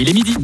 Il 0.00 0.08
est 0.08 0.12
midi. 0.12 0.36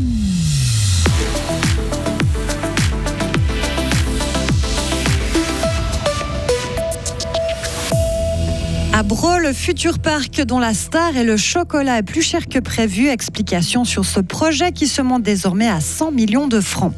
À 8.97 9.03
Bro, 9.03 9.39
le 9.39 9.53
futur 9.53 9.99
parc 9.99 10.41
dont 10.43 10.61
la 10.61 10.73
star 10.73 11.17
et 11.17 11.25
le 11.25 11.37
chocolat 11.37 11.99
est 11.99 12.05
plus 12.05 12.23
cher 12.23 12.47
que 12.47 12.61
prévu. 12.61 13.09
Explication 13.09 13.85
sur 13.85 14.05
ce 14.05 14.21
projet 14.21 14.71
qui 14.71 14.87
se 14.87 15.03
monte 15.03 15.25
désormais 15.25 15.67
à 15.67 15.81
100 15.81 16.13
millions 16.13 16.47
de 16.47 16.61
francs. 16.61 16.93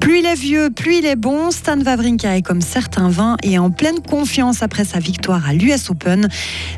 Plus 0.00 0.18
il 0.18 0.26
est 0.26 0.34
vieux, 0.34 0.68
plus 0.70 0.96
il 0.96 1.06
est 1.06 1.14
bon. 1.14 1.52
Stan 1.52 1.78
Wawrinka 1.78 2.36
est 2.36 2.42
comme 2.42 2.60
certains 2.60 3.08
vins 3.08 3.36
et 3.44 3.56
en 3.56 3.70
pleine 3.70 4.00
confiance 4.00 4.64
après 4.64 4.84
sa 4.84 4.98
victoire 4.98 5.48
à 5.48 5.52
l'US 5.52 5.90
Open. 5.90 6.28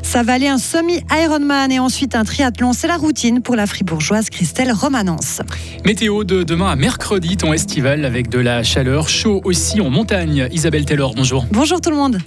Ça 0.03 0.21
valait 0.21 0.49
un 0.49 0.59
semi-Ironman 0.59 1.71
et 1.71 1.79
ensuite 1.79 2.13
un 2.13 2.23
triathlon. 2.23 2.71
C'est 2.73 2.87
la 2.87 2.97
routine 2.97 3.41
pour 3.41 3.55
la 3.55 3.65
fribourgeoise 3.65 4.29
Christelle 4.29 4.73
Romanence. 4.73 5.41
Météo 5.85 6.23
de 6.23 6.43
demain 6.43 6.69
à 6.69 6.75
mercredi, 6.75 7.35
ton 7.35 7.51
estival 7.51 8.05
avec 8.05 8.29
de 8.29 8.37
la 8.37 8.61
chaleur, 8.61 9.09
chaud 9.09 9.41
aussi 9.43 9.81
en 9.81 9.89
montagne. 9.89 10.47
Isabelle 10.51 10.85
Taylor, 10.85 11.15
bonjour. 11.15 11.47
Bonjour 11.49 11.81
tout 11.81 11.89
le 11.89 11.97
monde. 11.97 12.19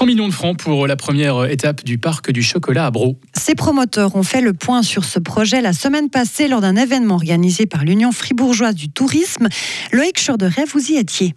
100 0.00 0.06
millions 0.06 0.28
de 0.28 0.32
francs 0.32 0.56
pour 0.56 0.86
la 0.86 0.96
première 0.96 1.44
étape 1.44 1.84
du 1.84 1.98
parc 1.98 2.30
du 2.30 2.42
chocolat 2.42 2.86
à 2.86 2.90
Bro. 2.90 3.18
Ces 3.34 3.54
promoteurs 3.54 4.16
ont 4.16 4.22
fait 4.22 4.40
le 4.40 4.54
point 4.54 4.82
sur 4.82 5.04
ce 5.04 5.18
projet 5.18 5.60
la 5.60 5.74
semaine 5.74 6.08
passée 6.08 6.48
lors 6.48 6.62
d'un 6.62 6.74
événement 6.74 7.16
organisé 7.16 7.66
par 7.66 7.84
l'Union 7.84 8.10
fribourgeoise 8.10 8.74
du 8.74 8.88
tourisme. 8.88 9.48
Loïc 9.92 10.18
Chorderet, 10.24 10.64
vous 10.72 10.90
y 10.90 10.96
étiez. 10.96 11.34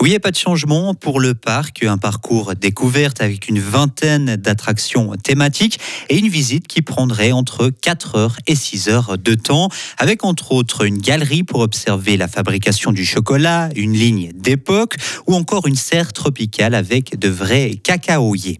Oui, 0.00 0.08
il 0.08 0.10
n'y 0.10 0.16
a 0.16 0.20
pas 0.20 0.32
de 0.32 0.36
changement 0.36 0.94
pour 0.94 1.20
le 1.20 1.34
parc. 1.34 1.82
Un 1.84 1.98
parcours 1.98 2.54
découverte 2.56 3.22
avec 3.22 3.48
une 3.48 3.60
vingtaine 3.60 4.36
d'attractions 4.36 5.14
thématiques 5.16 5.78
et 6.08 6.18
une 6.18 6.28
visite 6.28 6.66
qui 6.66 6.82
prendrait 6.82 7.32
entre 7.32 7.70
4 7.70 8.16
heures 8.16 8.36
et 8.46 8.54
6 8.54 8.88
heures 8.88 9.18
de 9.18 9.34
temps, 9.34 9.68
avec 9.98 10.24
entre 10.24 10.52
autres 10.52 10.84
une 10.84 10.98
galerie 10.98 11.42
pour 11.42 11.60
observer 11.60 12.16
la 12.16 12.28
fabrication 12.28 12.92
du 12.92 13.04
chocolat, 13.04 13.70
une 13.76 13.92
ligne 13.92 14.32
d'époque 14.34 14.96
ou 15.26 15.34
encore 15.34 15.66
une 15.66 15.76
serre 15.76 16.12
tropicale 16.12 16.74
avec 16.74 17.18
de 17.18 17.28
vrais 17.28 17.76
cacaoyers. 17.82 18.58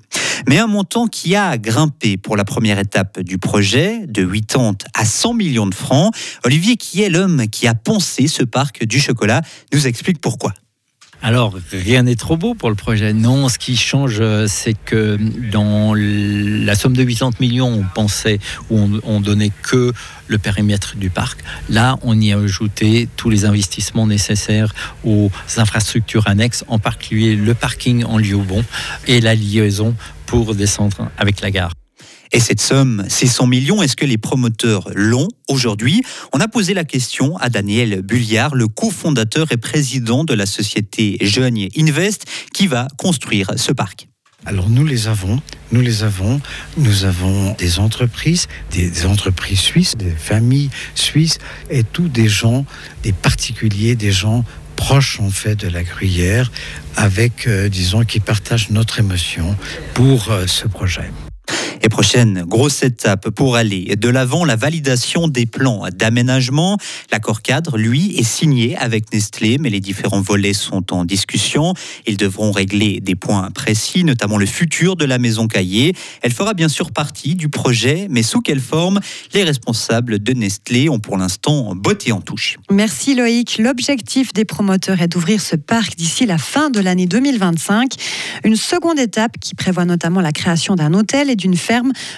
Mais 0.49 0.59
un 0.59 0.67
montant 0.67 1.07
qui 1.07 1.37
a 1.37 1.59
grimpé 1.59 2.17
pour 2.17 2.37
la 2.37 2.45
première 2.45 2.79
étape 2.79 3.21
du 3.21 3.39
projet, 3.39 4.07
de 4.07 4.25
80 4.25 4.77
à 4.95 5.05
100 5.05 5.35
millions 5.35 5.67
de 5.67 5.75
francs. 5.75 6.15
Olivier, 6.45 6.77
qui 6.77 7.03
est 7.03 7.09
l'homme 7.09 7.49
qui 7.49 7.67
a 7.67 7.75
poncé 7.75 8.29
ce 8.29 8.43
parc 8.43 8.85
du 8.85 9.01
chocolat, 9.01 9.43
nous 9.73 9.87
explique 9.87 10.21
pourquoi. 10.21 10.53
Alors, 11.27 11.57
rien 11.73 12.03
n'est 12.03 12.17
trop 12.17 12.37
beau 12.37 12.53
pour 12.53 12.69
le 12.69 12.75
projet. 12.75 13.15
Non, 13.15 13.49
ce 13.49 13.59
qui 13.59 13.79
change, 13.79 14.19
euh, 14.21 14.47
c'est 14.47 14.75
que 14.75 15.19
dans 15.51 15.95
la 15.95 16.75
somme 16.75 16.95
de 16.95 17.03
80 17.03 17.31
millions, 17.41 17.73
on 17.73 17.83
pensait 17.83 18.41
ou 18.69 18.79
on, 18.79 19.01
on, 19.05 19.21
donnait 19.23 19.51
que 19.63 19.95
le 20.29 20.37
périmètre 20.37 20.97
du 20.97 21.09
parc. 21.09 21.43
Là, 21.71 21.99
on 22.03 22.21
y 22.21 22.35
a 22.35 22.39
ajouté 22.39 23.09
tous 23.17 23.31
les 23.31 23.47
investissements 23.47 24.07
nécessaires 24.07 24.75
aux 25.03 25.31
infrastructures 25.57 26.29
annexes, 26.29 26.63
en 26.69 26.79
particulier 26.79 27.37
le 27.37 27.55
parking 27.55 28.05
en 28.05 28.19
lieu 28.19 28.37
bon 28.37 28.63
et 29.07 29.23
la 29.23 29.35
liaison 29.35 29.95
pour 30.27 30.55
descendre 30.55 31.09
avec 31.17 31.41
la 31.41 31.51
gare. 31.51 31.73
Et 32.35 32.41
cette 32.41 32.61
somme, 32.61 33.05
ces 33.09 33.29
100 33.29 33.47
millions, 33.47 33.81
est-ce 33.81 33.95
que 33.95 34.05
les 34.05 34.19
promoteurs 34.19 34.91
l'ont 34.93 35.29
aujourd'hui? 35.49 36.03
On 36.33 36.41
a 36.41 36.49
posé 36.49 36.75
la 36.75 36.83
question 36.83 37.37
à 37.37 37.49
Daniel 37.49 38.03
Bulliard, 38.03 38.57
le 38.57 38.67
cofondateur 38.67 39.53
et 39.53 39.57
président 39.57 40.25
de 40.25 40.35
la 40.35 40.45
société 40.45 41.17
Jeune 41.21 41.57
Invest, 41.79 42.25
qui 42.53 42.67
va 42.67 42.89
construire 42.99 43.53
ce 43.55 43.71
parc. 43.71 44.09
Alors 44.47 44.69
nous 44.69 44.85
les 44.85 45.07
avons, 45.07 45.41
nous 45.71 45.81
les 45.81 46.03
avons, 46.03 46.41
nous 46.77 47.05
avons 47.05 47.53
des 47.53 47.79
entreprises, 47.79 48.49
des 48.73 49.07
entreprises 49.07 49.61
suisses, 49.61 49.97
des 49.97 50.11
familles 50.11 50.71
suisses 50.97 51.39
et 51.71 51.85
tous 51.85 52.09
des 52.09 52.29
gens, 52.29 52.67
des 53.05 53.13
particuliers, 53.13 53.95
des 53.95 54.11
gens 54.11 54.45
proches 54.75 55.21
en 55.21 55.31
fait 55.31 55.55
de 55.55 55.69
la 55.69 55.85
gruyère, 55.85 56.51
avec, 56.97 57.47
euh, 57.47 57.69
disons, 57.69 58.03
qui 58.03 58.19
partagent 58.19 58.71
notre 58.71 58.99
émotion 58.99 59.57
pour 59.95 60.33
euh, 60.33 60.49
ce 60.49 60.67
projet. 60.67 61.13
Et 61.85 61.91
prochaine 61.91 62.45
grosse 62.47 62.83
étape 62.83 63.29
pour 63.29 63.57
aller 63.57 63.95
de 63.97 64.09
l'avant, 64.09 64.47
la 64.47 64.57
validation 64.57 65.29
des 65.29 65.45
plans 65.45 65.85
d'aménagement. 65.95 66.79
L'accord 67.13 67.43
cadre, 67.43 67.77
lui, 67.77 68.17
est 68.17 68.23
signé 68.23 68.75
avec 68.79 69.13
Nestlé, 69.13 69.59
mais 69.59 69.69
les 69.69 69.81
différents 69.81 70.23
volets 70.23 70.55
sont 70.55 70.95
en 70.95 71.05
discussion. 71.05 71.75
Ils 72.07 72.17
devront 72.17 72.53
régler 72.53 73.01
des 73.01 73.17
points 73.17 73.51
précis, 73.51 74.03
notamment 74.03 74.39
le 74.39 74.47
futur 74.47 74.97
de 74.97 75.05
la 75.05 75.19
maison 75.19 75.47
Caillé. 75.47 75.93
Elle 76.23 76.33
fera 76.33 76.55
bien 76.55 76.71
sûr 76.71 76.91
partie 76.91 77.35
du 77.35 77.51
projet, 77.51 78.07
mais 78.09 78.23
sous 78.23 78.41
quelle 78.41 78.61
forme? 78.61 78.99
Les 79.35 79.45
responsables 79.45 80.21
de 80.21 80.33
Nestlé 80.33 80.89
ont 80.89 81.01
pour 81.01 81.19
l'instant 81.19 81.75
botté 81.75 82.13
en 82.13 82.23
touche. 82.23 82.57
Merci 82.71 83.15
Loïc. 83.15 83.59
L'objectif 83.59 84.33
des 84.33 84.47
promoteurs 84.47 85.03
est 85.03 85.09
d'ouvrir 85.09 85.39
ce 85.39 85.55
parc 85.55 85.97
d'ici 85.97 86.25
la 86.25 86.39
fin 86.39 86.71
de 86.71 86.81
l'année 86.81 87.07
2025. 87.07 87.93
Une 88.43 88.57
seconde 88.57 88.99
étape 88.99 89.33
qui 89.39 89.55
prévoit 89.55 89.85
notamment 89.85 90.23
la 90.23 90.33
création 90.33 90.77
d'un 90.77 90.95
hôtel 90.95 91.29
et 91.29 91.37
d'une 91.37 91.59
ferme 91.59 91.74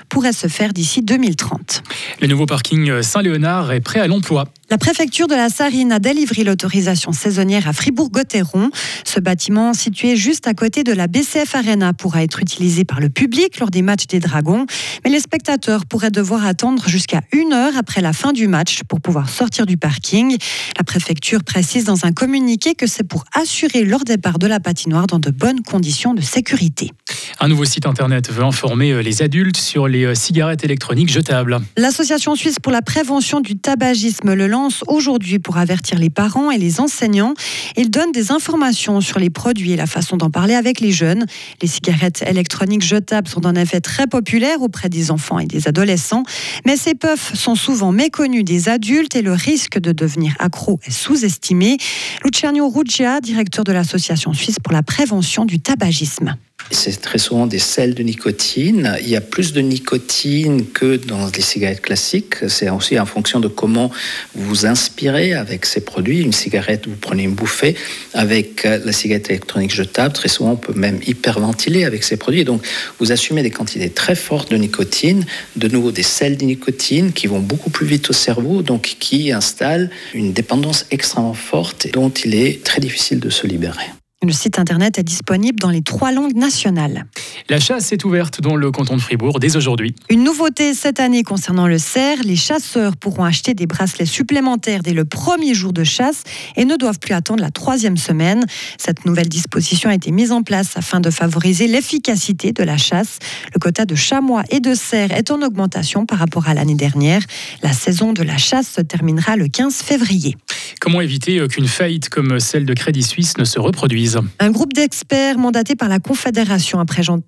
pourrait 0.08 0.32
se 0.32 0.48
faire 0.48 0.72
d'ici 0.72 1.02
2030. 1.02 1.82
Le 2.20 2.26
nouveau 2.26 2.46
parking 2.46 3.02
Saint-Léonard 3.02 3.72
est 3.72 3.80
prêt 3.80 4.00
à 4.00 4.06
l'emploi. 4.06 4.46
La 4.68 4.78
préfecture 4.78 5.28
de 5.28 5.36
la 5.36 5.48
Sarine 5.48 5.92
a 5.92 6.00
délivré 6.00 6.42
l'autorisation 6.42 7.12
saisonnière 7.12 7.68
à 7.68 7.72
Fribourg-Gotteron. 7.72 8.70
Ce 9.04 9.20
bâtiment, 9.20 9.72
situé 9.74 10.16
juste 10.16 10.48
à 10.48 10.54
côté 10.54 10.82
de 10.82 10.92
la 10.92 11.06
BCF 11.06 11.54
Arena, 11.54 11.92
pourra 11.92 12.24
être 12.24 12.40
utilisé 12.40 12.84
par 12.84 12.98
le 12.98 13.08
public 13.08 13.60
lors 13.60 13.70
des 13.70 13.82
matchs 13.82 14.08
des 14.08 14.18
Dragons. 14.18 14.66
Mais 15.04 15.10
les 15.10 15.20
spectateurs 15.20 15.86
pourraient 15.86 16.10
devoir 16.10 16.44
attendre 16.44 16.88
jusqu'à 16.88 17.20
une 17.30 17.52
heure 17.52 17.76
après 17.76 18.00
la 18.00 18.12
fin 18.12 18.32
du 18.32 18.48
match 18.48 18.80
pour 18.88 19.00
pouvoir 19.00 19.28
sortir 19.28 19.66
du 19.66 19.76
parking. 19.76 20.36
La 20.76 20.82
préfecture 20.82 21.44
précise 21.44 21.84
dans 21.84 22.04
un 22.04 22.10
communiqué 22.10 22.74
que 22.74 22.88
c'est 22.88 23.04
pour 23.04 23.24
assurer 23.34 23.84
leur 23.84 24.02
départ 24.02 24.40
de 24.40 24.48
la 24.48 24.58
patinoire 24.58 25.06
dans 25.06 25.20
de 25.20 25.30
bonnes 25.30 25.62
conditions 25.62 26.12
de 26.12 26.22
sécurité. 26.22 26.90
Un 27.38 27.46
nouveau 27.46 27.66
site 27.66 27.86
internet 27.86 28.32
veut 28.32 28.42
informer 28.42 29.00
les 29.00 29.22
adultes 29.22 29.58
sur 29.58 29.86
les 29.86 30.16
cigarettes 30.16 30.64
électroniques 30.64 31.12
jetables. 31.12 31.60
L'association 31.76 32.34
suisse 32.34 32.56
pour 32.60 32.72
la 32.72 32.82
prévention 32.82 33.40
du 33.40 33.56
tabagisme 33.56 34.34
le 34.34 34.55
aujourd'hui 34.86 35.38
pour 35.38 35.56
avertir 35.56 35.98
les 35.98 36.10
parents 36.10 36.50
et 36.50 36.58
les 36.58 36.80
enseignants. 36.80 37.34
Il 37.76 37.90
donne 37.90 38.12
des 38.12 38.30
informations 38.32 39.00
sur 39.00 39.18
les 39.18 39.30
produits 39.30 39.72
et 39.72 39.76
la 39.76 39.86
façon 39.86 40.16
d'en 40.16 40.30
parler 40.30 40.54
avec 40.54 40.80
les 40.80 40.92
jeunes. 40.92 41.26
Les 41.62 41.68
cigarettes 41.68 42.22
électroniques 42.26 42.82
jetables 42.82 43.28
sont 43.28 43.46
en 43.46 43.54
effet 43.54 43.80
très 43.80 44.06
populaires 44.06 44.62
auprès 44.62 44.88
des 44.88 45.10
enfants 45.10 45.38
et 45.38 45.46
des 45.46 45.68
adolescents, 45.68 46.24
mais 46.64 46.76
ces 46.76 46.94
puffs 46.94 47.34
sont 47.34 47.54
souvent 47.54 47.92
méconnus 47.92 48.44
des 48.44 48.68
adultes 48.68 49.16
et 49.16 49.22
le 49.22 49.32
risque 49.32 49.78
de 49.78 49.92
devenir 49.92 50.34
accro 50.38 50.78
est 50.86 50.90
sous-estimé. 50.90 51.76
Luciano 52.24 52.68
Ruggia, 52.68 53.20
directeur 53.20 53.64
de 53.64 53.72
l'association 53.72 54.32
suisse 54.32 54.56
pour 54.62 54.72
la 54.72 54.82
prévention 54.82 55.44
du 55.44 55.60
tabagisme. 55.60 56.36
C'est 56.70 57.00
très 57.00 57.18
souvent 57.18 57.46
des 57.46 57.58
sels 57.58 57.94
de 57.94 58.02
nicotine. 58.02 58.96
Il 59.00 59.08
y 59.08 59.16
a 59.16 59.20
plus 59.20 59.52
de 59.52 59.60
nicotine 59.60 60.66
que 60.66 60.96
dans 60.96 61.26
les 61.34 61.40
cigarettes 61.40 61.80
classiques. 61.80 62.48
C'est 62.48 62.68
aussi 62.70 62.98
en 62.98 63.06
fonction 63.06 63.40
de 63.40 63.48
comment 63.48 63.90
vous 64.34 64.66
inspirez 64.66 65.34
avec 65.34 65.64
ces 65.64 65.80
produits. 65.80 66.22
Une 66.22 66.32
cigarette, 66.32 66.86
vous 66.88 66.96
prenez 66.96 67.22
une 67.22 67.34
bouffée. 67.34 67.76
Avec 68.14 68.64
la 68.64 68.92
cigarette 68.92 69.30
électronique 69.30 69.72
jetable, 69.72 70.12
très 70.12 70.28
souvent, 70.28 70.52
on 70.52 70.56
peut 70.56 70.74
même 70.74 71.00
hyperventiler 71.06 71.84
avec 71.84 72.02
ces 72.02 72.16
produits. 72.16 72.44
Donc, 72.44 72.62
vous 72.98 73.12
assumez 73.12 73.42
des 73.42 73.50
quantités 73.50 73.90
très 73.90 74.16
fortes 74.16 74.50
de 74.50 74.56
nicotine, 74.56 75.24
de 75.56 75.68
nouveau 75.68 75.92
des 75.92 76.02
sels 76.02 76.36
de 76.36 76.44
nicotine 76.44 77.12
qui 77.12 77.26
vont 77.26 77.40
beaucoup 77.40 77.70
plus 77.70 77.86
vite 77.86 78.10
au 78.10 78.12
cerveau, 78.12 78.62
donc 78.62 78.96
qui 78.98 79.32
installent 79.32 79.90
une 80.14 80.32
dépendance 80.32 80.86
extrêmement 80.90 81.34
forte 81.34 81.88
dont 81.92 82.10
il 82.10 82.34
est 82.34 82.64
très 82.64 82.80
difficile 82.80 83.20
de 83.20 83.30
se 83.30 83.46
libérer. 83.46 83.86
Le 84.26 84.32
site 84.32 84.58
internet 84.58 84.98
est 84.98 85.04
disponible 85.04 85.60
dans 85.60 85.70
les 85.70 85.82
trois 85.82 86.10
langues 86.10 86.34
nationales. 86.34 87.06
La 87.48 87.60
chasse 87.60 87.92
est 87.92 88.04
ouverte 88.04 88.40
dans 88.40 88.56
le 88.56 88.72
canton 88.72 88.96
de 88.96 89.00
Fribourg 89.00 89.38
dès 89.38 89.54
aujourd'hui. 89.56 89.94
Une 90.10 90.24
nouveauté 90.24 90.74
cette 90.74 90.98
année 90.98 91.22
concernant 91.22 91.68
le 91.68 91.78
cerf, 91.78 92.18
les 92.24 92.34
chasseurs 92.34 92.96
pourront 92.96 93.22
acheter 93.22 93.54
des 93.54 93.66
bracelets 93.66 94.04
supplémentaires 94.04 94.82
dès 94.82 94.92
le 94.92 95.04
premier 95.04 95.54
jour 95.54 95.72
de 95.72 95.84
chasse 95.84 96.24
et 96.56 96.64
ne 96.64 96.74
doivent 96.74 96.98
plus 96.98 97.14
attendre 97.14 97.40
la 97.40 97.52
troisième 97.52 97.98
semaine. 97.98 98.44
Cette 98.78 99.06
nouvelle 99.06 99.28
disposition 99.28 99.90
a 99.90 99.94
été 99.94 100.10
mise 100.10 100.32
en 100.32 100.42
place 100.42 100.76
afin 100.76 100.98
de 100.98 101.08
favoriser 101.08 101.68
l'efficacité 101.68 102.50
de 102.50 102.64
la 102.64 102.76
chasse. 102.76 103.20
Le 103.54 103.60
quota 103.60 103.84
de 103.84 103.94
chamois 103.94 104.42
et 104.50 104.58
de 104.58 104.74
cerfs 104.74 105.12
est 105.12 105.30
en 105.30 105.40
augmentation 105.40 106.04
par 106.04 106.18
rapport 106.18 106.48
à 106.48 106.54
l'année 106.54 106.74
dernière. 106.74 107.22
La 107.62 107.72
saison 107.72 108.12
de 108.12 108.24
la 108.24 108.38
chasse 108.38 108.72
se 108.74 108.80
terminera 108.80 109.36
le 109.36 109.46
15 109.46 109.82
février. 109.82 110.36
Comment 110.80 111.00
éviter 111.00 111.46
qu'une 111.46 111.68
faillite 111.68 112.08
comme 112.08 112.40
celle 112.40 112.66
de 112.66 112.74
Crédit 112.74 113.04
Suisse 113.04 113.38
ne 113.38 113.44
se 113.44 113.60
reproduise? 113.60 114.18
Un 114.40 114.50
groupe 114.50 114.72
d'experts 114.72 115.38
mandaté 115.38 115.76
par 115.76 115.88
la 115.88 116.00
Confédération 116.00 116.80
a 116.80 116.84
présenté 116.84 117.24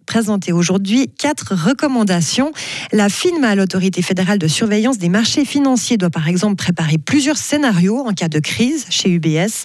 aujourd'hui 0.52 1.08
quatre 1.18 1.54
recommandations. 1.54 2.52
La 2.92 3.08
FINMA, 3.08 3.54
l'autorité 3.54 4.02
fédérale 4.02 4.38
de 4.38 4.48
surveillance 4.48 4.98
des 4.98 5.08
marchés 5.08 5.44
financiers, 5.44 5.96
doit 5.96 6.10
par 6.10 6.28
exemple 6.28 6.56
préparer 6.56 6.98
plusieurs 6.98 7.36
scénarios 7.36 8.06
en 8.06 8.12
cas 8.12 8.28
de 8.28 8.38
crise 8.38 8.86
chez 8.90 9.10
UBS. 9.10 9.64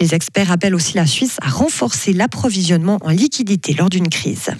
Les 0.00 0.14
experts 0.14 0.50
appellent 0.50 0.74
aussi 0.74 0.96
la 0.96 1.06
Suisse 1.06 1.36
à 1.42 1.48
renforcer 1.48 2.12
l'approvisionnement 2.12 2.98
en 3.02 3.10
liquidité 3.10 3.74
lors 3.74 3.88
d'une 3.88 4.08
crise. 4.08 4.50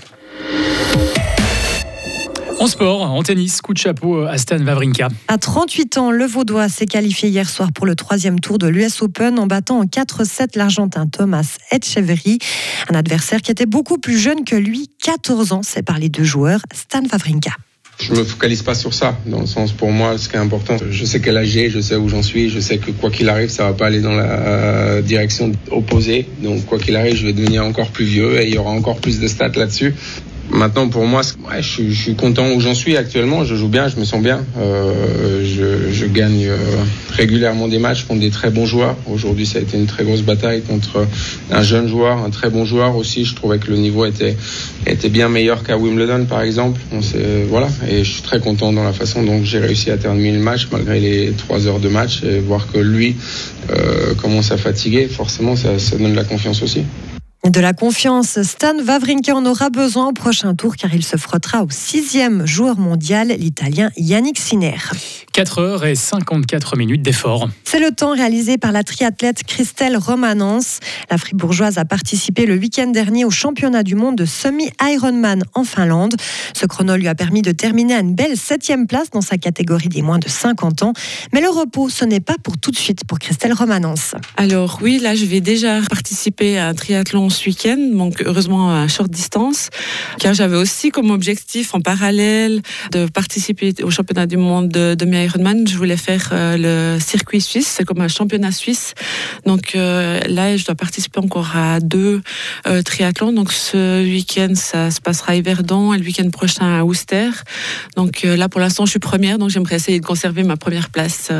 En 2.59 2.69
sport, 2.69 3.03
en 3.03 3.23
tennis, 3.23 3.61
coup 3.61 3.75
de 3.75 3.79
chapeau 3.79 4.23
à 4.23 4.39
Stan 4.39 4.59
Wawrinka. 4.59 5.09
À 5.29 5.37
38 5.37 5.99
ans, 5.99 6.11
le 6.11 6.25
Vaudois 6.25 6.71
s'est 6.71 6.87
qualifié 6.87 7.29
hier 7.29 7.49
soir 7.51 7.71
pour 7.71 7.85
le 7.85 7.95
troisième 7.95 8.41
tour 8.41 8.57
de 8.57 8.67
l'US 8.67 9.03
Open 9.03 9.39
en 9.39 9.47
battant 9.47 9.79
en 9.81 9.85
4-7 9.85 10.57
l'Argentin 10.57 11.07
Thomas 11.07 11.59
Etcheverry, 11.71 12.39
un 12.91 12.95
adversaire 12.95 13.43
qui 13.43 13.51
était 13.51 13.67
beaucoup 13.67 13.99
plus 13.99 14.19
jeune 14.19 14.45
que 14.45 14.57
lui, 14.57 14.89
14 15.03 15.53
ans, 15.53 15.61
c'est 15.63 15.83
par 15.83 15.99
les 15.99 16.09
deux 16.09 16.25
joueurs, 16.25 16.61
Stan 16.73 17.03
Wawrinka. 17.13 17.53
Je 17.99 18.15
me 18.15 18.25
focalise 18.25 18.63
pas 18.63 18.75
sur 18.75 18.95
ça, 18.95 19.19
dans 19.27 19.41
le 19.41 19.47
sens 19.47 19.73
pour 19.73 19.91
moi, 19.91 20.17
ce 20.17 20.29
qui 20.29 20.37
est 20.37 20.39
important, 20.39 20.77
je 20.91 21.05
sais 21.05 21.21
quel 21.21 21.37
âge 21.37 21.49
j'ai, 21.49 21.71
je 21.71 21.81
sais 21.81 21.97
où 21.97 22.09
j'en 22.09 22.23
suis, 22.23 22.49
je 22.49 22.61
sais 22.61 22.79
que 22.79 22.91
quoi 22.91 23.11
qu'il 23.11 23.29
arrive, 23.29 23.51
ça 23.51 23.65
va 23.65 23.75
pas 23.75 23.87
aller 23.87 24.01
dans 24.01 24.15
la 24.15 25.03
direction 25.03 25.53
opposée. 25.71 26.27
Donc 26.43 26.65
quoi 26.65 26.79
qu'il 26.79 26.97
arrive, 26.97 27.17
je 27.17 27.27
vais 27.27 27.33
devenir 27.33 27.65
encore 27.65 27.89
plus 27.89 28.05
vieux 28.07 28.41
et 28.41 28.49
il 28.49 28.55
y 28.55 28.59
aura 28.59 28.71
encore 28.71 28.97
plus 28.97 29.21
de 29.21 29.29
stats 29.29 29.49
là-dessus. 29.49 29.95
Maintenant, 30.51 30.89
pour 30.89 31.05
moi, 31.07 31.23
ouais, 31.51 31.61
je, 31.61 31.89
je, 31.89 32.03
suis 32.03 32.15
content 32.15 32.51
où 32.53 32.61
j'en 32.61 32.75
suis 32.75 32.97
actuellement. 32.97 33.45
Je 33.45 33.57
joue 33.57 33.69
bien, 33.69 33.89
je 33.89 33.97
me 33.97 34.05
sens 34.05 34.23
bien. 34.23 34.45
Euh, 34.59 35.45
je, 35.45 35.93
je, 35.93 36.07
gagne 36.07 36.47
euh, 36.47 36.57
régulièrement 37.11 37.67
des 37.69 37.79
matchs 37.79 38.05
contre 38.05 38.21
des 38.21 38.31
très 38.31 38.51
bons 38.51 38.65
joueurs. 38.65 38.97
Aujourd'hui, 39.11 39.45
ça 39.45 39.59
a 39.59 39.63
été 39.63 39.77
une 39.77 39.87
très 39.87 40.05
grosse 40.05 40.23
bataille 40.23 40.63
contre 40.63 41.07
un 41.51 41.63
jeune 41.63 41.89
joueur, 41.89 42.19
un 42.19 42.31
très 42.31 42.49
bon 42.49 42.65
joueur 42.65 42.97
aussi. 42.97 43.25
Je 43.25 43.35
trouvais 43.35 43.59
que 43.59 43.69
le 43.69 43.77
niveau 43.77 44.07
était, 44.07 44.37
était 44.87 45.09
bien 45.09 45.29
meilleur 45.29 45.65
qu'à 45.65 45.77
Wimbledon, 45.77 46.27
par 46.27 46.43
exemple. 46.43 46.81
On 46.93 47.01
voilà. 47.49 47.69
Et 47.91 48.05
je 48.05 48.13
suis 48.13 48.23
très 48.23 48.39
content 48.39 48.73
dans 48.73 48.85
la 48.85 48.93
façon 48.93 49.25
dont 49.25 49.43
j'ai 49.43 49.59
réussi 49.59 49.91
à 49.91 49.97
terminer 49.97 50.33
le 50.33 50.41
match, 50.41 50.69
malgré 50.71 51.01
les 51.01 51.33
trois 51.33 51.67
heures 51.67 51.81
de 51.81 51.89
match. 51.89 52.23
Et 52.23 52.39
voir 52.39 52.71
que 52.71 52.79
lui 52.79 53.17
euh, 53.71 54.15
commence 54.15 54.53
à 54.53 54.57
fatiguer, 54.57 55.09
forcément, 55.09 55.57
ça, 55.57 55.79
ça 55.79 55.97
donne 55.97 56.13
de 56.13 56.17
la 56.17 56.25
confiance 56.25 56.63
aussi. 56.63 56.83
De 57.47 57.61
la 57.61 57.73
confiance, 57.73 58.43
Stan 58.43 58.75
Wawrinka 58.85 59.33
en 59.33 59.47
aura 59.47 59.71
besoin 59.71 60.09
au 60.09 60.13
prochain 60.13 60.57
tour 60.57 60.75
car 60.75 60.93
il 60.93 61.05
se 61.05 61.17
frottera 61.17 61.63
au 61.63 61.69
sixième 61.71 62.45
joueur 62.45 62.77
mondial, 62.77 63.29
l'Italien 63.29 63.91
Yannick 63.97 64.37
Sinner. 64.37 64.75
4 65.33 65.59
heures 65.61 65.85
et 65.85 65.95
54 65.95 66.77
minutes 66.77 67.03
d'effort. 67.03 67.49
C'est 67.63 67.79
le 67.79 67.93
temps 67.93 68.15
réalisé 68.15 68.59
par 68.59 68.73
la 68.73 68.83
triathlète 68.83 69.45
Christelle 69.45 69.97
Romanens. 69.97 70.81
La 71.09 71.19
fribourgeoise 71.19 71.79
a 71.79 71.85
participé 71.85 72.47
le 72.47 72.57
week-end 72.57 72.89
dernier 72.89 73.25
au 73.25 73.31
championnat 73.31 73.85
du 73.85 73.95
monde 73.95 74.17
de 74.17 74.25
semi-Ironman 74.25 75.45
en 75.55 75.63
Finlande. 75.63 76.17
Ce 76.53 76.67
chrono 76.67 76.97
lui 76.97 77.07
a 77.07 77.15
permis 77.15 77.43
de 77.43 77.53
terminer 77.53 77.95
à 77.95 78.01
une 78.01 78.15
belle 78.15 78.37
septième 78.37 78.89
place 78.89 79.11
dans 79.11 79.21
sa 79.21 79.39
catégorie 79.39 79.89
des 79.89 80.03
moins 80.03 80.19
de 80.19 80.29
50 80.29 80.83
ans. 80.83 80.95
Mais 81.33 81.41
le 81.41 81.49
repos, 81.49 81.91
ce 81.91 82.05
n'est 82.05 82.21
pas 82.21 82.37
pour 82.43 82.59
tout 82.59 82.73
de 82.73 82.79
suite 82.79 83.05
pour 83.05 83.21
Christelle 83.21 83.53
Romanens. 83.53 84.17
Alors 84.37 84.81
oui, 84.83 84.99
là 84.99 85.15
je 85.15 85.27
vais 85.27 85.41
déjà 85.41 85.81
participer 85.83 86.59
à 86.59 86.69
un 86.69 86.75
triathlon 86.75 87.29
ce 87.37 87.49
week-end, 87.49 87.79
donc 87.93 88.23
heureusement 88.25 88.75
à 88.75 88.89
short 88.89 89.11
distance, 89.11 89.71
car 90.19 90.35
j'avais 90.35 90.57
aussi 90.57 90.91
comme 90.91 91.11
objectif 91.11 91.75
en 91.75 91.81
parallèle 91.81 92.63
de 92.93 93.07
participer 93.07 93.75
au 93.83 93.91
championnat 93.91 94.27
du 94.27 94.37
monde 94.37 94.69
de, 94.69 94.95
de 94.95 95.07
Ironman. 95.07 95.67
Je 95.67 95.77
voulais 95.77 95.97
faire 95.97 96.31
euh, 96.33 96.57
le 96.97 97.01
circuit 97.01 97.41
suisse, 97.41 97.67
c'est 97.67 97.85
comme 97.85 98.01
un 98.01 98.09
championnat 98.09 98.53
suisse. 98.53 98.95
Donc 99.45 99.75
euh, 99.75 100.21
là, 100.29 100.57
je 100.57 100.65
dois 100.65 100.75
participer 100.75 101.21
encore 101.21 101.57
à 101.57 101.81
deux 101.81 102.21
euh, 102.67 102.83
triathlons. 102.83 103.33
Donc 103.33 103.53
ce 103.53 104.03
week-end, 104.03 104.55
ça 104.55 104.91
se 104.91 105.01
passera 105.01 105.33
à 105.33 105.37
Yverdon 105.37 105.93
et 105.95 105.99
le 105.99 106.05
week-end 106.05 106.29
prochain 106.31 106.79
à 106.79 106.85
Ouster. 106.85 107.31
Donc 107.97 108.23
là, 108.23 108.49
pour 108.49 108.61
l'instant, 108.61 108.85
je 108.85 108.91
suis 108.91 108.99
première, 108.99 109.39
donc 109.39 109.51
j'aimerais 109.51 109.77
essayer 109.77 110.01
de 110.01 110.07
conserver 110.07 110.43
ma 110.43 110.57
première 110.57 110.91
place 110.91 111.31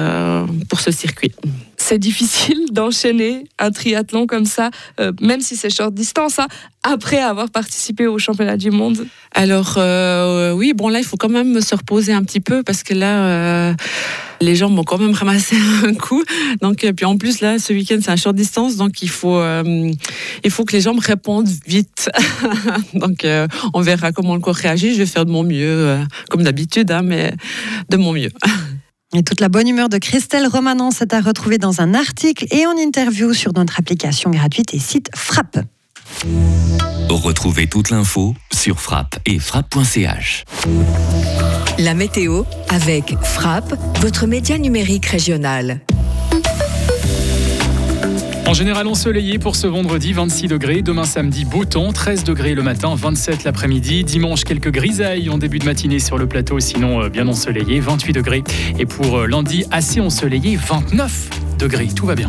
pour 0.69 0.81
ce 0.81 0.91
circuit 0.91 1.33
c'est 1.79 1.99
difficile 1.99 2.67
d'enchaîner 2.73 3.45
un 3.59 3.71
triathlon 3.71 4.27
comme 4.27 4.45
ça, 4.45 4.71
euh, 5.01 5.13
même 5.21 5.41
si 5.41 5.57
c'est 5.57 5.71
short 5.71 5.95
distance, 5.95 6.39
hein, 6.39 6.47
après 6.83 7.19
avoir 7.19 7.51
participé 7.51 8.07
au 8.07 8.19
championnat 8.19 8.57
du 8.57 8.71
monde 8.71 9.07
Alors 9.33 9.75
euh, 9.77 10.53
oui, 10.53 10.73
bon 10.75 10.89
là, 10.89 10.99
il 10.99 11.05
faut 11.05 11.17
quand 11.17 11.29
même 11.29 11.61
se 11.61 11.75
reposer 11.75 12.13
un 12.13 12.23
petit 12.23 12.41
peu 12.41 12.63
parce 12.63 12.83
que 12.83 12.95
là, 12.95 13.27
euh, 13.27 13.75
les 14.41 14.55
gens 14.55 14.71
m'ont 14.71 14.85
quand 14.85 14.99
même 14.99 15.15
ramassé 15.15 15.57
un 15.85 15.95
coup. 15.95 16.23
Donc 16.61 16.87
puis 16.97 17.05
en 17.05 17.17
plus 17.17 17.41
là, 17.41 17.59
ce 17.59 17.73
week-end 17.73 17.99
c'est 18.01 18.11
un 18.11 18.17
short 18.17 18.37
distance, 18.37 18.77
donc 18.77 19.03
il 19.03 19.11
faut 19.11 19.41
il 20.45 20.51
faut 20.51 20.65
que 20.65 20.77
les 20.77 20.87
me 20.87 21.01
répondent 21.01 21.49
vite. 21.67 22.11
donc 22.95 23.27
on 23.75 23.81
verra 23.81 24.13
comment 24.13 24.35
le 24.35 24.41
corps 24.41 24.55
réagit. 24.55 24.93
Je 24.95 24.99
vais 24.99 25.07
faire 25.07 25.27
de 25.27 25.31
mon 25.31 25.43
mieux, 25.43 25.99
comme 26.31 26.43
d'habitude, 26.43 26.91
hein, 26.91 27.03
mais 27.03 27.35
de 27.91 27.97
mon 27.97 28.13
mieux. 28.13 28.31
Et 29.15 29.23
toute 29.23 29.41
la 29.41 29.49
bonne 29.49 29.69
humeur 29.69 29.89
de 29.89 29.99
Christelle 29.99 30.47
Romanon 30.47 30.91
s'est 30.91 31.15
à 31.15 31.21
retrouver 31.21 31.59
dans 31.59 31.81
un 31.81 31.95
article 31.95 32.47
et 32.51 32.67
en 32.67 32.77
interview 32.77 33.33
sur 33.33 33.53
notre 33.55 33.79
application 33.79 34.31
gratuite 34.31 34.75
et 34.75 34.81
site 34.81 35.11
Frappe. 35.15 35.59
Retrouvez 37.09 37.69
toute 37.69 37.91
l'info 37.91 38.35
sur 38.53 38.81
frappe 38.81 39.17
et 39.25 39.39
frappe.ch. 39.39 40.45
La 41.79 41.95
météo 41.95 42.43
avec 42.69 43.15
Frappe, 43.23 43.75
votre 44.01 44.27
média 44.27 44.59
numérique 44.59 45.07
régional. 45.07 45.81
En 48.47 48.55
général 48.55 48.87
ensoleillé 48.87 49.41
pour 49.41 49.57
ce 49.57 49.67
vendredi, 49.67 50.13
26 50.13 50.47
degrés. 50.47 50.81
Demain 50.81 51.03
samedi, 51.03 51.45
beau 51.45 51.65
temps, 51.65 51.93
13 51.93 52.23
degrés 52.23 52.55
le 52.55 52.63
matin, 52.63 52.95
27 52.95 53.43
l'après-midi. 53.43 54.05
Dimanche, 54.05 54.45
quelques 54.45 54.71
grisailles 54.71 55.29
en 55.31 55.37
début 55.37 55.59
de 55.59 55.65
matinée 55.65 55.99
sur 55.99 56.17
le 56.17 56.29
plateau, 56.29 56.61
sinon 56.61 57.03
euh, 57.03 57.09
bien 57.09 57.27
ensoleillé, 57.27 57.81
28 57.81 58.13
degrés. 58.13 58.45
Et 58.79 58.87
pour 58.87 59.19
euh, 59.19 59.27
lundi, 59.27 59.65
assez 59.73 59.99
ensoleillé, 60.01 60.57
29 60.57 61.29
degrés. 61.59 61.89
Tout 61.89 62.07
va 62.07 62.15
bien. 62.15 62.25